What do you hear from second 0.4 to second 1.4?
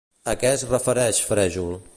què es refereix